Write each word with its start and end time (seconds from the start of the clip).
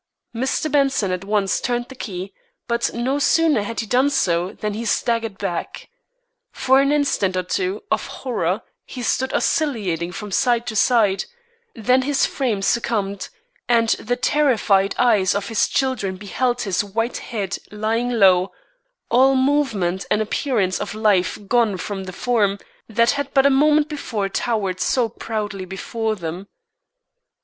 Mr. 0.33 0.71
Benson 0.71 1.11
at 1.11 1.23
once 1.23 1.61
turned 1.61 1.87
the 1.89 1.93
key, 1.95 2.33
but 2.67 2.91
no 2.91 3.19
sooner 3.19 3.61
had 3.61 3.81
he 3.81 3.85
done 3.85 4.09
so 4.09 4.51
than 4.51 4.73
he 4.73 4.83
staggered 4.83 5.37
back. 5.37 5.91
For 6.51 6.81
an 6.81 6.91
instant 6.91 7.37
or 7.37 7.43
two 7.43 7.83
of 7.91 8.07
horror 8.07 8.63
he 8.83 9.03
stood 9.03 9.31
oscillating 9.31 10.11
from 10.11 10.31
side 10.31 10.65
to 10.65 10.75
side, 10.75 11.25
then 11.75 12.01
his 12.01 12.25
frame 12.25 12.63
succumbed, 12.63 13.29
and 13.69 13.89
the 13.89 14.15
terrified 14.15 14.95
eyes 14.97 15.35
of 15.35 15.49
his 15.49 15.67
children 15.67 16.15
beheld 16.15 16.63
his 16.63 16.83
white 16.83 17.17
head 17.17 17.59
lying 17.69 18.09
low, 18.09 18.51
all 19.11 19.35
movement 19.35 20.07
and 20.09 20.19
appearance 20.19 20.79
of 20.79 20.95
life 20.95 21.37
gone 21.47 21.77
from 21.77 22.05
the 22.05 22.11
form 22.11 22.57
that 22.89 23.29
but 23.35 23.45
a 23.45 23.51
moment 23.51 23.87
before 23.87 24.29
towered 24.29 24.79
so 24.79 25.07
proudly 25.09 25.63
before 25.63 26.15
them. 26.15 26.47